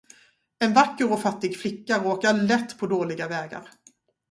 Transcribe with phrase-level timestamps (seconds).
[0.59, 3.69] En vacker och fattig flicka råkar lätt på dåliga vägar.